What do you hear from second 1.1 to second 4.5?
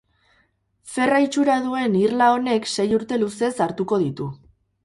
itxura duen irla honek sei urte luzez hartuko ditu.